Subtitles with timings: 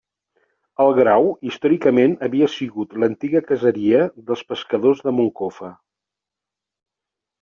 [0.83, 5.71] El Grau, històricament havia sigut l'antiga caseria dels pescadors de Moncofa.